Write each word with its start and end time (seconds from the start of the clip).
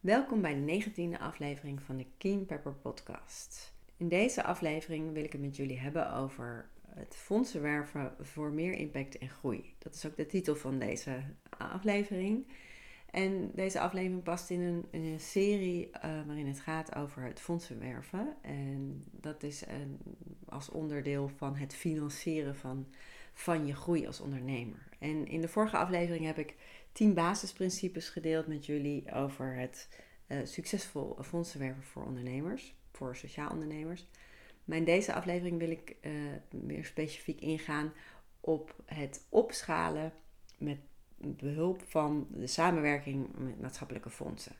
Welkom 0.00 0.40
bij 0.40 0.54
de 0.54 0.84
19e 0.84 1.20
aflevering 1.20 1.82
van 1.82 1.96
de 1.96 2.06
Keen 2.18 2.46
Pepper 2.46 2.72
Podcast. 2.72 3.74
In 3.96 4.08
deze 4.08 4.42
aflevering 4.42 5.12
wil 5.12 5.24
ik 5.24 5.32
het 5.32 5.40
met 5.40 5.56
jullie 5.56 5.78
hebben 5.78 6.12
over 6.12 6.68
het 6.88 7.16
fondsen 7.16 7.62
werven 7.62 8.14
voor 8.20 8.52
meer 8.52 8.72
impact 8.72 9.18
en 9.18 9.28
groei. 9.28 9.74
Dat 9.78 9.94
is 9.94 10.06
ook 10.06 10.16
de 10.16 10.26
titel 10.26 10.56
van 10.56 10.78
deze 10.78 11.22
aflevering. 11.58 12.46
En 13.10 13.50
deze 13.54 13.80
aflevering 13.80 14.22
past 14.22 14.50
in 14.50 14.88
een, 14.90 15.20
serie 15.20 15.86
uh, 15.86 16.00
waarin 16.26 16.46
het 16.46 16.60
gaat 16.60 16.94
over 16.94 17.22
het 17.22 17.40
fondsenwerven. 17.40 18.36
En 18.42 19.04
dat 19.10 19.42
is 19.42 19.66
een, 19.66 19.98
als 20.48 20.68
onderdeel 20.68 21.28
van 21.36 21.56
het 21.56 21.74
financieren 21.74 22.56
van, 22.56 22.86
van 23.32 23.66
je 23.66 23.74
groei 23.74 24.06
als 24.06 24.20
ondernemer. 24.20 24.88
En 24.98 25.26
in 25.26 25.40
de 25.40 25.48
vorige 25.48 25.76
aflevering 25.76 26.24
heb 26.24 26.38
ik 26.38 26.56
tien 26.92 27.14
basisprincipes 27.14 28.08
gedeeld 28.08 28.46
met 28.46 28.66
jullie 28.66 29.12
over 29.12 29.54
het 29.54 29.88
uh, 30.28 30.38
succesvol 30.44 31.16
fondsenwerven 31.22 31.82
voor 31.82 32.04
ondernemers, 32.04 32.74
voor 32.92 33.16
sociaal 33.16 33.50
ondernemers. 33.50 34.06
Maar 34.64 34.76
in 34.76 34.84
deze 34.84 35.12
aflevering 35.12 35.58
wil 35.58 35.70
ik 35.70 35.96
uh, 36.00 36.12
meer 36.50 36.84
specifiek 36.84 37.40
ingaan 37.40 37.92
op 38.40 38.74
het 38.84 39.26
opschalen 39.28 40.12
met 40.58 40.78
behulp 41.16 41.82
van 41.86 42.26
de 42.30 42.46
samenwerking 42.46 43.28
met 43.38 43.60
maatschappelijke 43.60 44.10
fondsen. 44.10 44.52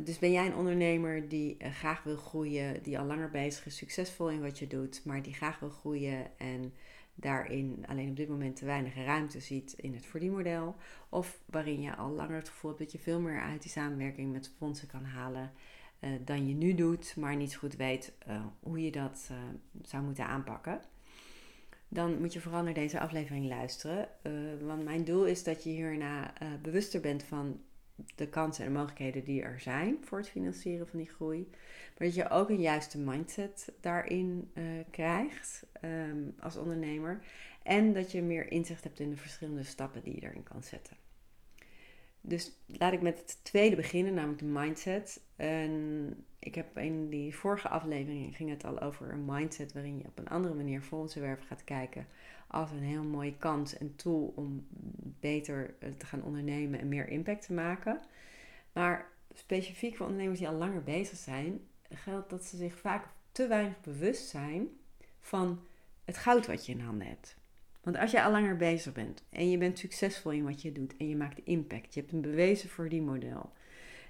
Dus 0.00 0.18
ben 0.18 0.32
jij 0.32 0.46
een 0.46 0.54
ondernemer 0.54 1.28
die 1.28 1.56
eh, 1.56 1.72
graag 1.72 2.02
wil 2.02 2.16
groeien, 2.16 2.82
die 2.82 2.98
al 2.98 3.06
langer 3.06 3.30
bezig 3.30 3.66
is, 3.66 3.76
succesvol 3.76 4.30
in 4.30 4.40
wat 4.40 4.58
je 4.58 4.66
doet, 4.66 5.04
maar 5.04 5.22
die 5.22 5.34
graag 5.34 5.58
wil 5.58 5.70
groeien 5.70 6.38
en 6.38 6.74
daarin 7.16 7.84
alleen 7.88 8.08
op 8.08 8.16
dit 8.16 8.28
moment 8.28 8.56
te 8.56 8.64
weinig 8.64 8.94
ruimte 8.94 9.40
ziet 9.40 9.72
in 9.72 9.94
het 9.94 10.06
verdienmodel? 10.06 10.76
Of 11.08 11.40
waarin 11.46 11.80
je 11.80 11.96
al 11.96 12.10
langer 12.10 12.36
het 12.36 12.48
gevoel 12.48 12.70
hebt 12.70 12.82
dat 12.82 12.92
je 12.92 12.98
veel 12.98 13.20
meer 13.20 13.40
uit 13.40 13.62
die 13.62 13.70
samenwerking 13.70 14.32
met 14.32 14.52
fondsen 14.56 14.88
kan 14.88 15.04
halen 15.04 15.52
uh, 16.00 16.10
dan 16.24 16.48
je 16.48 16.54
nu 16.54 16.74
doet, 16.74 17.16
maar 17.16 17.36
niet 17.36 17.56
goed 17.56 17.76
weet 17.76 18.12
uh, 18.28 18.44
hoe 18.60 18.84
je 18.84 18.90
dat 18.90 19.28
uh, 19.30 19.36
zou 19.82 20.04
moeten 20.04 20.26
aanpakken? 20.26 20.80
dan 21.88 22.20
moet 22.20 22.32
je 22.32 22.40
vooral 22.40 22.62
naar 22.62 22.74
deze 22.74 23.00
aflevering 23.00 23.46
luisteren. 23.46 24.08
Want 24.60 24.84
mijn 24.84 25.04
doel 25.04 25.26
is 25.26 25.44
dat 25.44 25.64
je 25.64 25.70
hierna 25.70 26.32
bewuster 26.62 27.00
bent 27.00 27.22
van 27.22 27.60
de 28.14 28.28
kansen 28.28 28.64
en 28.64 28.72
mogelijkheden 28.72 29.24
die 29.24 29.42
er 29.42 29.60
zijn 29.60 29.96
voor 30.04 30.18
het 30.18 30.28
financieren 30.28 30.88
van 30.88 30.98
die 30.98 31.08
groei. 31.08 31.48
Maar 31.98 32.06
dat 32.06 32.14
je 32.14 32.30
ook 32.30 32.48
een 32.48 32.60
juiste 32.60 32.98
mindset 32.98 33.72
daarin 33.80 34.50
uh, 34.54 34.64
krijgt 34.90 35.66
um, 35.82 36.34
als 36.40 36.56
ondernemer. 36.56 37.24
En 37.62 37.92
dat 37.92 38.12
je 38.12 38.22
meer 38.22 38.50
inzicht 38.50 38.84
hebt 38.84 39.00
in 39.00 39.10
de 39.10 39.16
verschillende 39.16 39.62
stappen 39.62 40.02
die 40.02 40.14
je 40.14 40.22
erin 40.22 40.42
kan 40.42 40.62
zetten. 40.62 40.96
Dus 42.28 42.52
laat 42.66 42.92
ik 42.92 43.02
met 43.02 43.18
het 43.18 43.38
tweede 43.42 43.76
beginnen, 43.76 44.14
namelijk 44.14 44.38
de 44.38 44.44
mindset. 44.44 45.20
En 45.36 46.24
ik 46.38 46.54
heb 46.54 46.78
in 46.78 47.08
die 47.08 47.34
vorige 47.34 47.68
aflevering 47.68 48.36
ging 48.36 48.50
het 48.50 48.64
al 48.64 48.80
over 48.80 49.12
een 49.12 49.24
mindset 49.24 49.72
waarin 49.72 49.98
je 49.98 50.04
op 50.04 50.18
een 50.18 50.28
andere 50.28 50.54
manier 50.54 50.80
fondsenwerven 50.80 51.46
gaat 51.46 51.64
kijken 51.64 52.06
als 52.46 52.70
een 52.70 52.82
heel 52.82 53.02
mooie 53.02 53.36
kans 53.36 53.78
en 53.78 53.96
tool 53.96 54.32
om 54.36 54.66
beter 55.20 55.74
eh, 55.78 55.90
te 55.90 56.06
gaan 56.06 56.22
ondernemen 56.22 56.80
en 56.80 56.88
meer 56.88 57.08
impact 57.08 57.46
te 57.46 57.52
maken. 57.52 58.00
Maar 58.72 59.08
specifiek 59.32 59.96
voor 59.96 60.06
ondernemers 60.06 60.38
die 60.38 60.48
al 60.48 60.54
langer 60.54 60.82
bezig 60.82 61.18
zijn, 61.18 61.60
geldt 61.90 62.30
dat 62.30 62.44
ze 62.44 62.56
zich 62.56 62.78
vaak 62.78 63.08
te 63.32 63.46
weinig 63.46 63.80
bewust 63.80 64.28
zijn 64.28 64.68
van 65.20 65.60
het 66.04 66.16
goud 66.16 66.46
wat 66.46 66.66
je 66.66 66.72
in 66.72 66.80
handen 66.80 67.06
hebt. 67.06 67.36
Want 67.86 67.98
als 67.98 68.10
je 68.10 68.22
al 68.22 68.30
langer 68.30 68.56
bezig 68.56 68.92
bent 68.92 69.22
en 69.30 69.50
je 69.50 69.58
bent 69.58 69.78
succesvol 69.78 70.32
in 70.32 70.44
wat 70.44 70.62
je 70.62 70.72
doet 70.72 70.96
en 70.96 71.08
je 71.08 71.16
maakt 71.16 71.40
impact, 71.44 71.94
je 71.94 72.00
hebt 72.00 72.12
een 72.12 72.20
bewezen 72.20 72.68
verdienmodel 72.68 73.52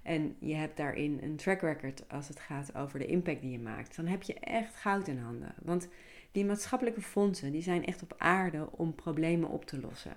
en 0.03 0.37
je 0.39 0.55
hebt 0.55 0.77
daarin 0.77 1.19
een 1.23 1.37
track 1.37 1.61
record 1.61 2.09
als 2.09 2.29
het 2.29 2.41
gaat 2.41 2.75
over 2.75 2.99
de 2.99 3.07
impact 3.07 3.41
die 3.41 3.51
je 3.51 3.59
maakt, 3.59 3.97
dan 3.97 4.07
heb 4.07 4.23
je 4.23 4.35
echt 4.35 4.75
goud 4.75 5.09
in 5.09 5.19
handen. 5.19 5.55
Want 5.63 5.89
die 6.33 6.45
maatschappelijke 6.45 7.01
fondsen 7.01 7.53
die 7.53 7.63
zijn 7.63 7.85
echt 7.85 8.03
op 8.03 8.15
aarde 8.19 8.69
om 8.71 8.95
problemen 8.95 9.49
op 9.49 9.65
te 9.65 9.81
lossen. 9.81 10.17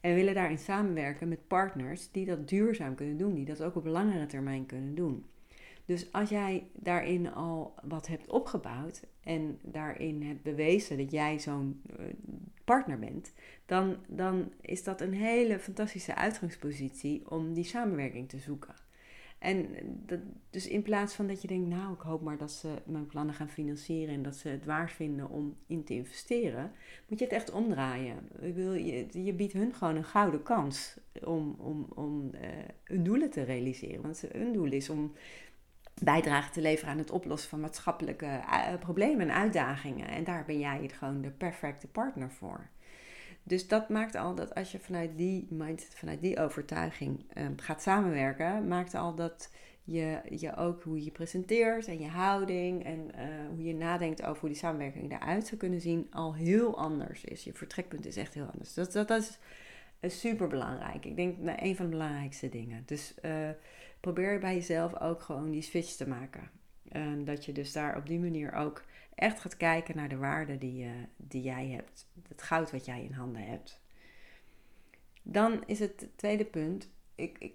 En 0.00 0.14
willen 0.14 0.34
daarin 0.34 0.58
samenwerken 0.58 1.28
met 1.28 1.48
partners 1.48 2.10
die 2.10 2.26
dat 2.26 2.48
duurzaam 2.48 2.94
kunnen 2.94 3.16
doen, 3.16 3.34
die 3.34 3.44
dat 3.44 3.62
ook 3.62 3.76
op 3.76 3.84
langere 3.84 4.26
termijn 4.26 4.66
kunnen 4.66 4.94
doen. 4.94 5.24
Dus 5.84 6.12
als 6.12 6.28
jij 6.28 6.66
daarin 6.72 7.32
al 7.32 7.74
wat 7.82 8.06
hebt 8.06 8.30
opgebouwd 8.30 9.02
en 9.20 9.58
daarin 9.62 10.22
hebt 10.22 10.42
bewezen 10.42 10.98
dat 10.98 11.10
jij 11.10 11.38
zo'n 11.38 11.82
eh, 11.96 12.04
partner 12.64 12.98
bent, 12.98 13.32
dan, 13.66 13.96
dan 14.08 14.52
is 14.60 14.84
dat 14.84 15.00
een 15.00 15.14
hele 15.14 15.58
fantastische 15.58 16.14
uitgangspositie 16.14 17.30
om 17.30 17.54
die 17.54 17.64
samenwerking 17.64 18.28
te 18.28 18.38
zoeken. 18.38 18.74
En 19.44 19.68
dat, 20.06 20.20
dus 20.50 20.68
in 20.68 20.82
plaats 20.82 21.14
van 21.14 21.26
dat 21.26 21.42
je 21.42 21.48
denkt, 21.48 21.68
nou, 21.68 21.92
ik 21.92 22.00
hoop 22.00 22.22
maar 22.22 22.36
dat 22.36 22.52
ze 22.52 22.68
mijn 22.84 23.06
plannen 23.06 23.34
gaan 23.34 23.48
financieren 23.48 24.14
en 24.14 24.22
dat 24.22 24.36
ze 24.36 24.48
het 24.48 24.64
waard 24.64 24.92
vinden 24.92 25.28
om 25.28 25.56
in 25.66 25.84
te 25.84 25.94
investeren, 25.94 26.72
moet 27.08 27.18
je 27.18 27.24
het 27.24 27.34
echt 27.34 27.50
omdraaien. 27.50 28.28
Ik 28.40 28.54
wil, 28.54 28.72
je, 28.72 29.06
je 29.24 29.32
biedt 29.32 29.52
hun 29.52 29.74
gewoon 29.74 29.96
een 29.96 30.04
gouden 30.04 30.42
kans 30.42 30.96
om, 31.24 31.56
om, 31.58 31.86
om 31.94 32.30
uh, 32.34 32.40
hun 32.84 33.04
doelen 33.04 33.30
te 33.30 33.42
realiseren. 33.42 34.02
Want 34.02 34.24
hun 34.32 34.52
doel 34.52 34.72
is 34.72 34.90
om 34.90 35.12
bijdrage 36.02 36.50
te 36.50 36.60
leveren 36.60 36.92
aan 36.92 36.98
het 36.98 37.10
oplossen 37.10 37.50
van 37.50 37.60
maatschappelijke 37.60 38.26
uh, 38.26 38.74
problemen 38.80 39.28
en 39.28 39.36
uitdagingen. 39.36 40.08
En 40.08 40.24
daar 40.24 40.44
ben 40.44 40.58
jij 40.58 40.90
gewoon 40.94 41.22
de 41.22 41.30
perfecte 41.30 41.86
partner 41.86 42.30
voor. 42.30 42.68
Dus 43.42 43.68
dat 43.68 43.88
maakt 43.88 44.14
al 44.14 44.34
dat 44.34 44.54
als 44.54 44.72
je 44.72 44.78
vanuit 44.78 45.16
die 45.16 45.46
mindset, 45.50 45.94
vanuit 45.94 46.20
die 46.20 46.38
overtuiging 46.40 47.24
um, 47.38 47.54
gaat 47.56 47.82
samenwerken, 47.82 48.68
maakt 48.68 48.94
al 48.94 49.14
dat 49.14 49.50
je, 49.84 50.20
je 50.28 50.56
ook 50.56 50.82
hoe 50.82 51.04
je 51.04 51.10
presenteert 51.10 51.86
en 51.86 52.00
je 52.00 52.08
houding 52.08 52.84
en 52.84 52.98
uh, 53.14 53.48
hoe 53.48 53.64
je 53.64 53.74
nadenkt 53.74 54.22
over 54.22 54.40
hoe 54.40 54.48
die 54.48 54.58
samenwerking 54.58 55.12
eruit 55.12 55.46
zou 55.46 55.56
kunnen 55.56 55.80
zien, 55.80 56.06
al 56.10 56.34
heel 56.34 56.78
anders 56.78 57.24
is. 57.24 57.44
Je 57.44 57.52
vertrekpunt 57.52 58.06
is 58.06 58.16
echt 58.16 58.34
heel 58.34 58.48
anders. 58.52 58.74
Dat, 58.74 58.92
dat, 58.92 59.08
dat 59.08 59.22
is, 59.22 59.38
is 60.00 60.20
super 60.20 60.48
belangrijk. 60.48 61.04
Ik 61.04 61.16
denk 61.16 61.38
nou, 61.38 61.58
een 61.60 61.76
van 61.76 61.84
de 61.84 61.90
belangrijkste 61.90 62.48
dingen. 62.48 62.82
Dus 62.86 63.14
probeer 64.04 64.38
bij 64.38 64.54
jezelf 64.54 65.00
ook 65.00 65.22
gewoon 65.22 65.50
die 65.50 65.62
switch 65.62 65.92
te 65.92 66.08
maken. 66.08 66.50
En 66.88 67.24
dat 67.24 67.44
je 67.44 67.52
dus 67.52 67.72
daar 67.72 67.96
op 67.96 68.06
die 68.06 68.18
manier 68.18 68.52
ook 68.52 68.84
echt 69.14 69.40
gaat 69.40 69.56
kijken 69.56 69.96
naar 69.96 70.08
de 70.08 70.16
waarde 70.16 70.58
die, 70.58 70.84
uh, 70.84 70.90
die 71.16 71.42
jij 71.42 71.66
hebt. 71.66 72.06
Het 72.28 72.42
goud 72.42 72.70
wat 72.70 72.84
jij 72.84 73.04
in 73.04 73.12
handen 73.12 73.46
hebt. 73.46 73.80
Dan 75.22 75.62
is 75.66 75.78
het 75.78 76.08
tweede 76.16 76.44
punt. 76.44 76.88
Ik, 77.14 77.38
ik 77.38 77.52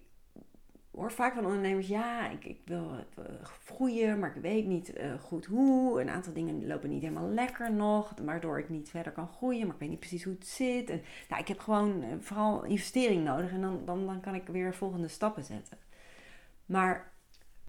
hoor 0.92 1.12
vaak 1.12 1.34
van 1.34 1.46
ondernemers, 1.46 1.88
ja, 1.88 2.30
ik, 2.30 2.46
ik 2.46 2.60
wil 2.66 2.92
uh, 2.92 3.26
groeien, 3.44 4.20
maar 4.20 4.36
ik 4.36 4.42
weet 4.42 4.66
niet 4.66 4.98
uh, 4.98 5.14
goed 5.20 5.46
hoe. 5.46 6.02
Een 6.02 6.10
aantal 6.10 6.34
dingen 6.34 6.68
lopen 6.68 6.90
niet 6.90 7.02
helemaal 7.02 7.30
lekker 7.30 7.74
nog, 7.74 8.14
waardoor 8.22 8.60
ik 8.60 8.70
niet 8.70 8.90
verder 8.90 9.12
kan 9.12 9.28
groeien, 9.28 9.66
maar 9.66 9.76
ik 9.76 9.82
weet 9.82 9.90
niet 9.90 10.00
precies 10.00 10.24
hoe 10.24 10.34
het 10.34 10.48
zit. 10.48 10.90
En, 10.90 11.02
nou, 11.30 11.42
ik 11.42 11.48
heb 11.48 11.60
gewoon 11.60 12.04
vooral 12.20 12.64
investering 12.64 13.24
nodig 13.24 13.52
en 13.52 13.62
dan, 13.62 13.82
dan, 13.86 14.06
dan 14.06 14.20
kan 14.20 14.36
ik 14.36 14.48
weer 14.48 14.76
volgende 14.76 15.08
stappen 15.08 15.44
zetten. 15.44 15.78
Maar 16.70 17.12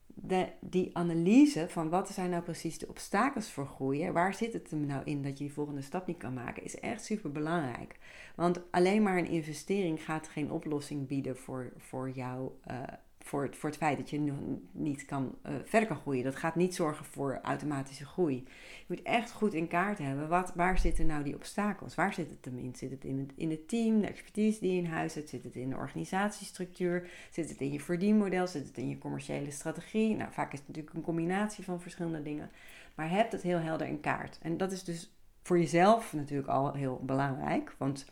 de, 0.06 0.48
die 0.60 0.96
analyse 0.96 1.68
van 1.68 1.88
wat 1.88 2.08
zijn 2.08 2.30
nou 2.30 2.42
precies 2.42 2.78
de 2.78 2.88
obstakels 2.88 3.52
voor 3.52 3.66
groeien, 3.66 4.12
waar 4.12 4.34
zit 4.34 4.52
het 4.52 4.70
hem 4.70 4.86
nou 4.86 5.04
in 5.04 5.22
dat 5.22 5.38
je 5.38 5.44
die 5.44 5.52
volgende 5.52 5.82
stap 5.82 6.06
niet 6.06 6.16
kan 6.16 6.34
maken, 6.34 6.64
is 6.64 6.80
echt 6.80 7.04
super 7.04 7.32
belangrijk. 7.32 7.98
Want 8.36 8.60
alleen 8.70 9.02
maar 9.02 9.18
een 9.18 9.28
investering 9.28 10.04
gaat 10.04 10.28
geen 10.28 10.50
oplossing 10.50 11.06
bieden 11.06 11.36
voor, 11.36 11.72
voor 11.76 12.10
jou, 12.10 12.50
uh, 12.70 12.82
voor 13.30 13.42
het, 13.42 13.56
voor 13.56 13.68
het 13.68 13.78
feit 13.78 13.98
dat 13.98 14.10
je 14.10 14.32
niet 14.72 15.04
kan, 15.04 15.34
uh, 15.46 15.52
verder 15.64 15.88
kan 15.88 15.96
groeien. 15.96 16.24
Dat 16.24 16.36
gaat 16.36 16.54
niet 16.54 16.74
zorgen 16.74 17.04
voor 17.04 17.38
automatische 17.42 18.06
groei. 18.06 18.36
Je 18.78 18.84
moet 18.86 19.02
echt 19.02 19.32
goed 19.32 19.54
in 19.54 19.68
kaart 19.68 19.98
hebben, 19.98 20.28
wat, 20.28 20.52
waar 20.54 20.78
zitten 20.78 21.06
nou 21.06 21.22
die 21.22 21.34
obstakels? 21.34 21.94
Waar 21.94 22.14
zit 22.14 22.30
het 22.30 22.44
hem 22.44 22.58
in? 22.58 22.74
Zit 22.74 22.90
het 22.90 23.04
in 23.04 23.18
het, 23.18 23.32
in 23.34 23.50
het 23.50 23.68
team, 23.68 24.00
de 24.00 24.06
expertise 24.06 24.60
die 24.60 24.72
je 24.72 24.78
in 24.78 24.86
huis 24.86 25.14
hebt? 25.14 25.28
Zit 25.28 25.44
het 25.44 25.54
in 25.54 25.70
de 25.70 25.76
organisatiestructuur? 25.76 27.08
Zit 27.30 27.48
het 27.48 27.60
in 27.60 27.72
je 27.72 27.80
verdienmodel? 27.80 28.46
Zit 28.46 28.66
het 28.66 28.78
in 28.78 28.88
je 28.88 28.98
commerciële 28.98 29.50
strategie? 29.50 30.16
Nou, 30.16 30.32
vaak 30.32 30.52
is 30.52 30.58
het 30.58 30.68
natuurlijk 30.68 30.96
een 30.96 31.02
combinatie 31.02 31.64
van 31.64 31.80
verschillende 31.80 32.22
dingen. 32.22 32.50
Maar 32.94 33.10
heb 33.10 33.32
het 33.32 33.42
heel 33.42 33.58
helder 33.58 33.86
in 33.86 34.00
kaart. 34.00 34.38
En 34.42 34.56
dat 34.56 34.72
is 34.72 34.84
dus 34.84 35.14
voor 35.42 35.58
jezelf 35.58 36.12
natuurlijk 36.12 36.48
al 36.48 36.72
heel 36.72 37.00
belangrijk, 37.04 37.74
want 37.78 38.06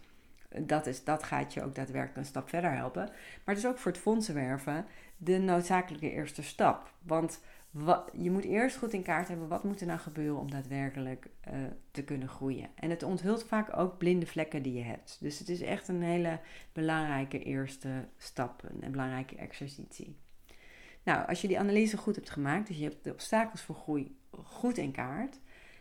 dat, 0.48 0.86
is, 0.86 1.04
dat 1.04 1.22
gaat 1.22 1.54
je 1.54 1.62
ook 1.62 1.74
daadwerkelijk 1.74 2.16
een 2.16 2.24
stap 2.24 2.48
verder 2.48 2.72
helpen. 2.72 3.04
Maar 3.04 3.54
het 3.54 3.64
is 3.64 3.66
ook 3.66 3.78
voor 3.78 3.92
het 3.92 4.00
fondsenwerven 4.00 4.86
de 5.18 5.38
noodzakelijke 5.38 6.10
eerste 6.10 6.42
stap. 6.42 6.92
Want 7.02 7.40
je 8.12 8.30
moet 8.30 8.44
eerst 8.44 8.76
goed 8.76 8.92
in 8.92 9.02
kaart 9.02 9.28
hebben 9.28 9.48
wat 9.48 9.64
moet 9.64 9.80
er 9.80 9.86
nou 9.86 9.98
gebeuren 9.98 10.40
om 10.40 10.50
daadwerkelijk 10.50 11.28
uh, 11.48 11.54
te 11.90 12.04
kunnen 12.04 12.28
groeien. 12.28 12.68
En 12.74 12.90
het 12.90 13.02
onthult 13.02 13.44
vaak 13.44 13.76
ook 13.76 13.98
blinde 13.98 14.26
vlekken 14.26 14.62
die 14.62 14.72
je 14.72 14.82
hebt. 14.82 15.16
Dus 15.20 15.38
het 15.38 15.48
is 15.48 15.60
echt 15.60 15.88
een 15.88 16.02
hele 16.02 16.40
belangrijke 16.72 17.42
eerste 17.42 18.08
stap, 18.16 18.62
een 18.80 18.90
belangrijke 18.90 19.36
exercitie. 19.36 20.16
Nou, 21.02 21.28
als 21.28 21.40
je 21.40 21.48
die 21.48 21.58
analyse 21.58 21.96
goed 21.96 22.16
hebt 22.16 22.30
gemaakt, 22.30 22.66
dus 22.66 22.76
je 22.76 22.84
hebt 22.84 23.04
de 23.04 23.12
obstakels 23.12 23.62
voor 23.62 23.74
groei 23.74 24.16
goed 24.44 24.78
in 24.78 24.92
kaart, 24.92 25.40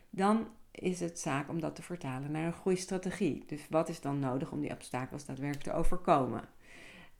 dan 0.09 0.47
is 0.71 0.99
het 0.99 1.19
zaak 1.19 1.49
om 1.49 1.59
dat 1.59 1.75
te 1.75 1.81
vertalen 1.81 2.31
naar 2.31 2.45
een 2.45 2.53
groeistrategie. 2.53 3.43
Dus 3.47 3.67
wat 3.69 3.89
is 3.89 4.01
dan 4.01 4.19
nodig 4.19 4.51
om 4.51 4.59
die 4.59 4.71
obstakels 4.71 5.25
daadwerkelijk 5.25 5.69
te 5.69 5.73
overkomen? 5.73 6.43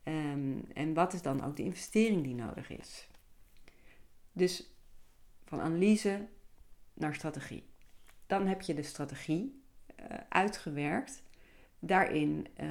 Um, 0.04 0.64
en 0.72 0.94
wat 0.94 1.12
is 1.12 1.22
dan 1.22 1.44
ook 1.44 1.56
de 1.56 1.62
investering 1.62 2.22
die 2.24 2.34
nodig 2.34 2.70
is? 2.70 3.08
Dus 4.32 4.72
van 5.44 5.60
analyse 5.60 6.26
naar 6.94 7.14
strategie. 7.14 7.64
Dan 8.26 8.46
heb 8.46 8.62
je 8.62 8.74
de 8.74 8.82
strategie 8.82 9.62
uh, 10.00 10.16
uitgewerkt. 10.28 11.22
Daarin 11.78 12.46
uh, 12.60 12.70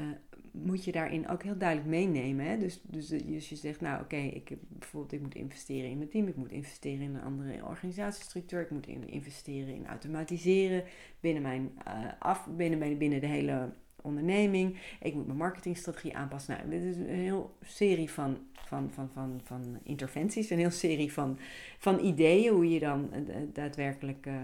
moet 0.52 0.84
je 0.84 0.92
daarin 0.92 1.30
ook 1.30 1.44
heel 1.44 1.58
duidelijk 1.58 1.90
meenemen. 1.90 2.46
Hè? 2.46 2.58
Dus, 2.58 2.82
dus, 2.84 3.08
dus 3.08 3.50
je 3.50 3.56
zegt, 3.56 3.82
nou 3.82 3.96
oké, 3.96 4.04
okay, 4.04 4.28
ik 4.28 4.58
bijvoorbeeld 4.68 5.12
ik 5.12 5.22
moet 5.22 5.36
investeren 5.36 5.90
in 5.90 5.98
mijn 5.98 6.10
team, 6.10 6.28
ik 6.28 6.36
moet 6.36 6.52
investeren 6.52 7.02
in 7.02 7.16
een 7.16 7.22
andere 7.22 7.66
organisatiestructuur, 7.66 8.62
ik 8.62 8.72
moet 8.72 8.88
investeren 8.88 9.74
in 9.74 9.88
automatiseren 9.88 10.84
binnen 11.20 11.42
mijn 11.42 11.72
uh, 11.88 12.12
af, 12.20 12.48
binnen, 12.56 12.98
binnen 12.98 13.22
de 13.22 13.28
hele 13.28 13.74
onderneming. 14.02 14.80
Ik 15.00 15.14
moet 15.14 15.26
mijn 15.26 15.38
marketingstrategie 15.38 16.16
aanpassen. 16.16 16.58
Nou, 16.58 16.70
dit 16.70 16.84
is 16.84 16.98
een 16.98 17.06
heel 17.06 17.58
serie 17.62 18.12
van, 18.12 18.38
van, 18.54 18.90
van, 18.94 19.10
van, 19.14 19.42
van 19.44 19.80
interventies, 19.84 20.50
een 20.50 20.58
heel 20.58 20.72
serie 20.72 21.14
van, 21.14 21.38
van 21.78 22.00
ideeën 22.00 22.54
hoe 22.54 22.70
je 22.70 22.80
dan 22.80 23.10
uh, 23.14 23.36
daadwerkelijk 23.54 24.26
uh, 24.26 24.36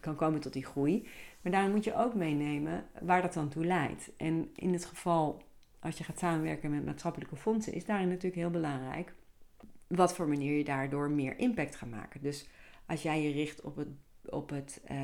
kan 0.00 0.16
komen 0.16 0.40
tot 0.40 0.52
die 0.52 0.64
groei. 0.64 1.08
Maar 1.42 1.52
daarin 1.52 1.70
moet 1.70 1.84
je 1.84 1.96
ook 1.96 2.14
meenemen 2.14 2.84
waar 3.00 3.22
dat 3.22 3.32
dan 3.32 3.48
toe 3.48 3.64
leidt. 3.64 4.10
En 4.16 4.50
in 4.54 4.72
het 4.72 4.84
geval, 4.84 5.42
als 5.80 5.98
je 5.98 6.04
gaat 6.04 6.18
samenwerken 6.18 6.70
met 6.70 6.84
maatschappelijke 6.84 7.36
fondsen, 7.36 7.72
is 7.72 7.84
daarin 7.84 8.08
natuurlijk 8.08 8.34
heel 8.34 8.50
belangrijk 8.50 9.14
wat 9.86 10.14
voor 10.14 10.28
manier 10.28 10.56
je 10.56 10.64
daardoor 10.64 11.10
meer 11.10 11.38
impact 11.38 11.76
gaat 11.76 11.90
maken. 11.90 12.22
Dus 12.22 12.48
als 12.86 13.02
jij 13.02 13.22
je 13.22 13.32
richt 13.32 13.60
op 13.60 13.76
het, 13.76 13.88
op 14.30 14.50
het 14.50 14.82
uh, 14.90 14.98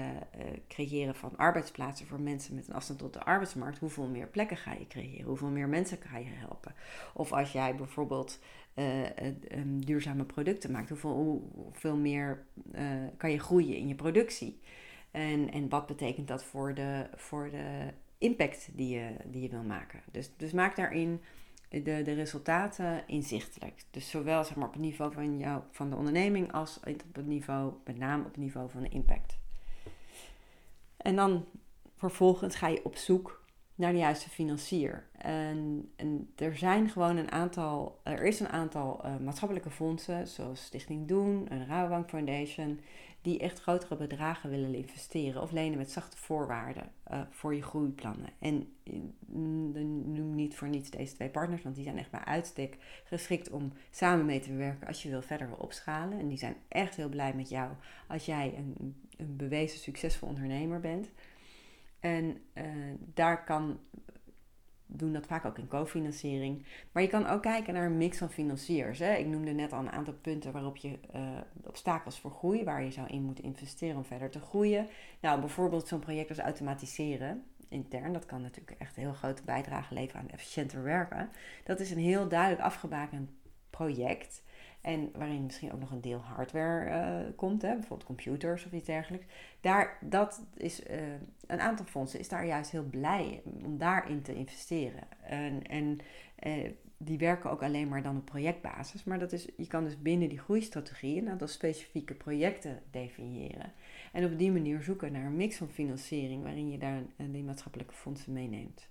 creëren 0.69 1.15
van 1.15 1.37
arbeidsplaatsen 1.37 2.07
voor 2.07 2.21
mensen 2.21 2.55
met 2.55 2.69
een 2.69 2.75
afstand 2.75 2.99
tot 2.99 3.13
de 3.13 3.25
arbeidsmarkt, 3.25 3.79
hoeveel 3.79 4.07
meer 4.07 4.27
plekken 4.29 4.57
ga 4.57 4.73
je 4.73 4.87
creëren? 4.87 5.27
Hoeveel 5.27 5.49
meer 5.49 5.69
mensen 5.69 5.99
ga 6.01 6.19
je 6.19 6.31
helpen? 6.31 6.75
Of 7.15 7.33
als 7.33 7.53
jij 7.53 7.75
bijvoorbeeld 7.75 8.39
uh, 8.75 9.07
duurzame 9.65 10.25
producten 10.25 10.71
maakt, 10.71 10.89
hoeveel, 10.89 11.51
hoeveel 11.55 11.97
meer 11.97 12.45
kan 13.17 13.31
je 13.31 13.39
groeien 13.39 13.77
in 13.77 13.89
je 13.89 13.95
productie? 13.95 14.61
En, 15.11 15.51
en 15.53 15.69
wat 15.69 15.87
betekent 15.87 16.29
dat 16.29 16.45
voor 16.45 16.75
de, 16.75 17.07
voor 17.15 17.51
de 17.51 17.93
impact 18.19 18.69
die 18.73 18.95
je, 18.95 19.11
die 19.27 19.43
je 19.43 19.49
wil 19.49 19.63
maken. 19.63 20.01
Dus, 20.11 20.31
dus 20.37 20.53
maak 20.53 20.77
daarin 20.77 21.21
de, 21.69 21.81
de 21.81 22.13
resultaten 22.13 23.03
inzichtelijk. 23.07 23.85
Dus 23.91 24.11
zowel 24.11 24.45
zeg 24.45 24.57
maar, 24.57 24.67
op 24.67 24.73
het 24.73 24.83
niveau 24.83 25.13
van, 25.13 25.39
jou, 25.39 25.63
van 25.71 25.91
de 25.91 25.97
onderneming 25.97 26.53
als 26.53 26.77
op 26.79 27.15
het 27.15 27.27
niveau, 27.27 27.73
met 27.85 27.99
name 27.99 28.25
op 28.25 28.29
het 28.29 28.37
niveau 28.37 28.71
van 28.71 28.83
de 28.83 28.89
impact. 28.89 29.39
En 30.97 31.17
dan 31.17 31.45
vervolgens 31.97 32.55
ga 32.57 32.69
je 32.69 32.85
op 32.85 32.97
zoek 32.97 33.38
naar 33.79 33.93
de 33.93 33.99
juiste 33.99 34.31
financier. 34.31 35.07
En, 35.19 35.91
en 35.97 36.31
er 36.37 36.57
zijn 36.57 36.89
gewoon 36.89 37.17
een 37.17 37.31
aantal, 37.31 38.01
er 38.03 38.25
is 38.25 38.41
een 38.41 38.49
aantal 38.49 39.01
uh, 39.05 39.17
maatschappelijke 39.17 39.71
fondsen, 39.71 40.29
zoals 40.29 40.65
Stichting 40.65 41.09
Doen 41.09 41.49
en 41.49 41.67
Rabobank 41.67 42.09
Foundation, 42.09 42.81
die 43.23 43.39
echt 43.39 43.61
grotere 43.61 43.97
bedragen 43.97 44.51
willen 44.51 44.75
investeren 44.75 45.43
of 45.43 45.53
lenen 45.53 45.79
met 45.79 45.91
zachte 45.91 46.17
voorwaarden 46.17 46.91
uh, 47.11 47.21
voor 47.31 47.55
je 47.55 47.63
groeiplannen. 47.63 48.31
En 48.39 48.73
noem 49.27 50.35
niet 50.35 50.57
voor 50.57 50.69
niets 50.69 50.91
deze 50.91 51.15
twee 51.15 51.29
partners, 51.29 51.63
want 51.63 51.75
die 51.75 51.85
zijn 51.85 51.99
echt 51.99 52.11
bij 52.11 52.25
uitstek 52.25 52.77
geschikt 53.05 53.51
om 53.51 53.73
samen 53.91 54.27
mee 54.27 54.41
te 54.41 54.53
werken 54.53 54.87
als 54.87 55.03
je 55.03 55.09
wil 55.09 55.23
verder 55.23 55.57
opschalen. 55.57 56.19
En 56.19 56.29
die 56.29 56.39
zijn 56.39 56.57
echt 56.69 56.97
heel 56.97 57.09
blij 57.09 57.35
met 57.35 57.49
jou 57.49 57.71
als 58.07 58.27
jij 58.27 58.55
een, 58.57 58.97
een 59.17 59.37
bewezen 59.37 59.79
succesvol 59.79 60.29
ondernemer 60.29 60.81
bent. 60.81 61.11
En 62.01 62.41
uh, 62.55 62.65
daar 63.15 63.45
kan 63.45 63.79
doen 64.87 65.13
dat 65.13 65.27
vaak 65.27 65.45
ook 65.45 65.59
in 65.59 65.69
cofinanciering. 65.69 66.65
Maar 66.93 67.03
je 67.03 67.09
kan 67.09 67.27
ook 67.27 67.43
kijken 67.43 67.75
naar 67.75 67.87
een 67.87 67.97
mix 67.97 68.19
van 68.19 68.31
financiers. 68.31 68.99
Hè. 68.99 69.15
Ik 69.15 69.27
noemde 69.27 69.53
net 69.53 69.73
al 69.73 69.79
een 69.79 69.91
aantal 69.91 70.15
punten 70.15 70.53
waarop 70.53 70.77
je 70.77 70.99
uh, 71.15 71.21
obstakels 71.65 72.21
voor 72.21 72.31
groei, 72.31 72.65
waar 72.65 72.83
je 72.83 72.91
zou 72.91 73.07
in 73.07 73.23
moeten 73.23 73.45
investeren 73.45 73.97
om 73.97 74.05
verder 74.05 74.31
te 74.31 74.41
groeien. 74.41 74.87
Nou, 75.21 75.41
bijvoorbeeld 75.41 75.89
zo'n 75.89 75.99
project 75.99 76.29
als 76.29 76.39
automatiseren 76.39 77.45
intern. 77.69 78.13
Dat 78.13 78.27
kan 78.27 78.43
natuurlijk 78.43 78.81
echt 78.81 78.97
een 78.97 79.03
heel 79.03 79.13
grote 79.13 79.43
bijdrage 79.45 79.95
leveren 79.95 80.21
aan 80.21 80.31
efficiënter 80.31 80.83
werken. 80.83 81.31
Dat 81.65 81.81
is 81.81 81.91
een 81.91 81.99
heel 81.99 82.29
duidelijk 82.29 82.63
afgebakend 82.63 83.31
project. 83.71 84.43
En 84.81 85.11
waarin 85.15 85.45
misschien 85.45 85.73
ook 85.73 85.81
nog 85.81 85.91
een 85.91 86.01
deel 86.01 86.19
hardware 86.19 86.91
uh, 86.91 87.37
komt, 87.37 87.63
hè, 87.63 87.73
bijvoorbeeld 87.73 88.05
computers 88.05 88.65
of 88.65 88.73
iets 88.73 88.87
dergelijks. 88.87 89.27
Daar, 89.61 89.99
dat 90.01 90.43
is, 90.55 90.87
uh, 90.91 90.97
een 91.47 91.61
aantal 91.61 91.87
fondsen 91.87 92.21
is 92.21 92.29
daar 92.29 92.47
juist 92.47 92.71
heel 92.71 92.85
blij 92.85 93.43
om 93.65 93.79
daarin 93.79 94.23
te 94.23 94.35
investeren. 94.35 95.03
En, 95.23 95.67
en 95.67 95.99
uh, 96.47 96.71
die 96.97 97.19
werken 97.19 97.51
ook 97.51 97.63
alleen 97.63 97.89
maar 97.89 98.03
dan 98.03 98.17
op 98.17 98.25
projectbasis. 98.25 99.05
Maar 99.05 99.19
dat 99.19 99.33
is, 99.33 99.49
je 99.57 99.67
kan 99.67 99.85
dus 99.85 100.03
binnen 100.03 100.29
die 100.29 100.39
groeistrategie 100.39 101.21
een 101.21 101.29
aantal 101.29 101.49
specifieke 101.49 102.15
projecten 102.15 102.83
definiëren. 102.91 103.73
En 104.13 104.25
op 104.25 104.39
die 104.39 104.53
manier 104.53 104.83
zoeken 104.83 105.13
naar 105.13 105.25
een 105.25 105.37
mix 105.37 105.57
van 105.57 105.69
financiering 105.69 106.43
waarin 106.43 106.71
je 106.71 106.79
daar 106.79 107.03
die 107.17 107.45
maatschappelijke 107.45 107.95
fondsen 107.95 108.33
meeneemt. 108.33 108.89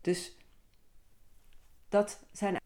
Dus 0.00 0.36
dat 1.88 2.26
zijn 2.32 2.57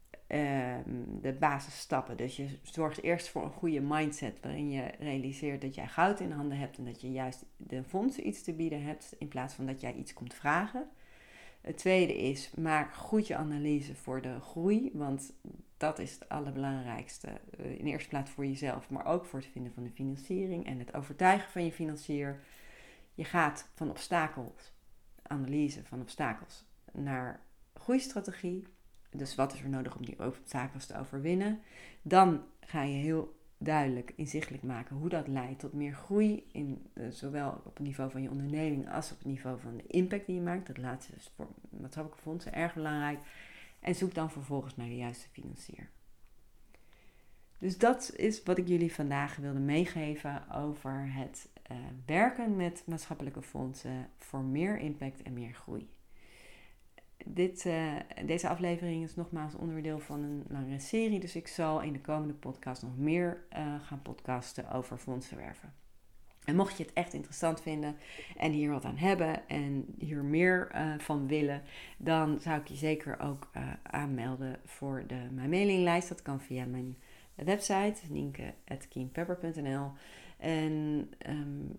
de 1.21 1.35
basisstappen. 1.39 2.17
Dus 2.17 2.35
je 2.35 2.47
zorgt 2.61 3.03
eerst 3.03 3.29
voor 3.29 3.43
een 3.43 3.51
goede 3.51 3.81
mindset 3.81 4.39
waarin 4.41 4.71
je 4.71 4.91
realiseert 4.99 5.61
dat 5.61 5.75
jij 5.75 5.87
goud 5.87 6.19
in 6.19 6.31
handen 6.31 6.57
hebt 6.57 6.77
en 6.77 6.85
dat 6.85 7.01
je 7.01 7.11
juist 7.11 7.45
de 7.57 7.83
fondsen 7.83 8.27
iets 8.27 8.43
te 8.43 8.53
bieden 8.53 8.83
hebt 8.83 9.15
in 9.17 9.27
plaats 9.27 9.53
van 9.53 9.65
dat 9.65 9.81
jij 9.81 9.93
iets 9.93 10.13
komt 10.13 10.33
vragen. 10.33 10.89
Het 11.61 11.77
tweede 11.77 12.17
is, 12.17 12.51
maak 12.55 12.93
goed 12.93 13.27
je 13.27 13.35
analyse 13.35 13.95
voor 13.95 14.21
de 14.21 14.39
groei, 14.39 14.89
want 14.93 15.33
dat 15.77 15.99
is 15.99 16.13
het 16.13 16.29
allerbelangrijkste. 16.29 17.27
Eh, 17.57 17.79
in 17.79 17.85
eerste 17.85 18.09
plaats 18.09 18.31
voor 18.31 18.45
jezelf, 18.45 18.89
maar 18.89 19.05
ook 19.05 19.25
voor 19.25 19.39
het 19.39 19.49
vinden 19.51 19.73
van 19.73 19.83
de 19.83 19.91
financiering 19.91 20.65
en 20.65 20.79
het 20.79 20.93
overtuigen 20.93 21.51
van 21.51 21.65
je 21.65 21.71
financier. 21.71 22.39
Je 23.13 23.23
gaat 23.23 23.69
van 23.75 23.89
obstakels, 23.89 24.73
analyse 25.21 25.83
van 25.83 26.01
obstakels, 26.01 26.65
naar 26.91 27.39
groeistrategie. 27.73 28.67
Dus 29.13 29.35
wat 29.35 29.53
is 29.53 29.61
er 29.61 29.69
nodig 29.69 29.95
om 29.95 30.05
die 30.05 30.25
obstakels 30.25 30.85
te 30.85 30.99
overwinnen? 30.99 31.59
Dan 32.01 32.43
ga 32.59 32.81
je 32.81 32.95
heel 32.95 33.35
duidelijk 33.57 34.13
inzichtelijk 34.15 34.63
maken 34.63 34.95
hoe 34.95 35.09
dat 35.09 35.27
leidt 35.27 35.59
tot 35.59 35.73
meer 35.73 35.93
groei, 35.93 36.45
in, 36.51 36.85
uh, 36.93 37.07
zowel 37.09 37.61
op 37.65 37.73
het 37.73 37.85
niveau 37.85 38.11
van 38.11 38.21
je 38.21 38.29
onderneming 38.29 38.91
als 38.91 39.11
op 39.11 39.17
het 39.17 39.27
niveau 39.27 39.59
van 39.59 39.77
de 39.77 39.87
impact 39.87 40.25
die 40.25 40.35
je 40.35 40.41
maakt. 40.41 40.67
Dat 40.67 40.77
laatste 40.77 41.13
is 41.15 41.31
voor 41.35 41.47
maatschappelijke 41.69 42.23
fondsen 42.23 42.53
erg 42.53 42.73
belangrijk. 42.73 43.19
En 43.79 43.95
zoek 43.95 44.13
dan 44.13 44.31
vervolgens 44.31 44.75
naar 44.75 44.87
de 44.87 44.95
juiste 44.95 45.27
financier. 45.31 45.89
Dus 47.57 47.77
dat 47.77 48.13
is 48.15 48.43
wat 48.43 48.57
ik 48.57 48.67
jullie 48.67 48.93
vandaag 48.93 49.35
wilde 49.35 49.59
meegeven 49.59 50.49
over 50.51 51.13
het 51.13 51.49
uh, 51.71 51.77
werken 52.05 52.55
met 52.55 52.83
maatschappelijke 52.85 53.41
fondsen 53.41 54.09
voor 54.17 54.43
meer 54.43 54.77
impact 54.77 55.21
en 55.21 55.33
meer 55.33 55.53
groei 55.53 55.89
dit, 57.25 57.65
uh, 57.65 57.93
deze 58.25 58.49
aflevering 58.49 59.03
is 59.03 59.15
nogmaals 59.15 59.55
onderdeel 59.55 59.99
van 59.99 60.23
een 60.23 60.43
langere 60.49 60.79
serie. 60.79 61.19
Dus 61.19 61.35
ik 61.35 61.47
zal 61.47 61.81
in 61.81 61.93
de 61.93 62.01
komende 62.01 62.33
podcast 62.33 62.81
nog 62.81 62.97
meer 62.97 63.43
uh, 63.53 63.75
gaan 63.81 64.01
podcasten 64.01 64.71
over 64.71 64.97
fondsenwerven. 64.97 65.73
En 66.43 66.55
mocht 66.55 66.77
je 66.77 66.83
het 66.83 66.93
echt 66.93 67.13
interessant 67.13 67.61
vinden 67.61 67.95
en 68.37 68.51
hier 68.51 68.71
wat 68.71 68.85
aan 68.85 68.97
hebben 68.97 69.47
en 69.47 69.85
hier 69.97 70.23
meer 70.23 70.71
uh, 70.75 70.93
van 70.97 71.27
willen, 71.27 71.61
dan 71.97 72.39
zou 72.39 72.59
ik 72.59 72.67
je 72.67 72.75
zeker 72.75 73.19
ook 73.19 73.49
aanmelden 73.83 74.59
voor 74.65 75.03
de, 75.07 75.27
mijn 75.31 75.49
mailinglijst. 75.49 76.09
Dat 76.09 76.21
kan 76.21 76.41
via 76.41 76.65
mijn 76.65 76.97
website, 77.35 77.95
nienke.keenpepper.nl. 78.09 79.91
En 80.37 81.09
um, 81.29 81.77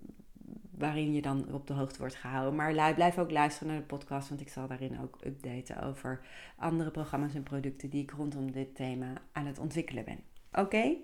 waarin 0.78 1.12
je 1.12 1.22
dan 1.22 1.52
op 1.52 1.66
de 1.66 1.72
hoogte 1.72 1.98
wordt 1.98 2.14
gehouden. 2.14 2.54
Maar 2.54 2.94
blijf 2.94 3.18
ook 3.18 3.30
luisteren 3.30 3.68
naar 3.68 3.80
de 3.80 3.86
podcast, 3.86 4.28
want 4.28 4.40
ik 4.40 4.48
zal 4.48 4.66
daarin 4.66 5.00
ook 5.00 5.18
updaten 5.24 5.82
over 5.82 6.20
andere 6.56 6.90
programma's 6.90 7.34
en 7.34 7.42
producten 7.42 7.90
die 7.90 8.02
ik 8.02 8.10
rondom 8.10 8.52
dit 8.52 8.74
thema 8.74 9.12
aan 9.32 9.46
het 9.46 9.58
ontwikkelen 9.58 10.04
ben. 10.04 10.18
Oké? 10.52 10.96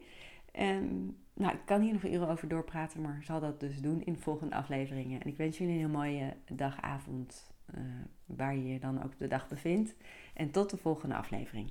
Ehm, 0.52 0.94
nou, 1.34 1.54
ik 1.54 1.62
kan 1.64 1.80
hier 1.80 1.92
nog 1.92 2.04
uren 2.04 2.28
over 2.28 2.48
doorpraten, 2.48 3.00
maar 3.00 3.22
zal 3.24 3.40
dat 3.40 3.60
dus 3.60 3.80
doen 3.80 4.02
in 4.04 4.16
volgende 4.16 4.54
afleveringen. 4.54 5.20
En 5.20 5.28
ik 5.28 5.36
wens 5.36 5.58
jullie 5.58 5.72
een 5.72 5.80
hele 5.80 5.92
mooie 5.92 6.36
dagavond, 6.52 7.50
uh, 7.74 7.80
waar 8.26 8.56
je 8.56 8.72
je 8.72 8.78
dan 8.78 9.02
ook 9.02 9.18
de 9.18 9.26
dag 9.26 9.48
bevindt. 9.48 9.94
En 10.34 10.50
tot 10.50 10.70
de 10.70 10.76
volgende 10.76 11.14
aflevering. 11.14 11.70